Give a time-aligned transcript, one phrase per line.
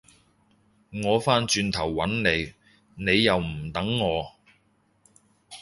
[1.03, 2.53] 我返轉頭搵你，
[3.05, 4.31] 你又唔等我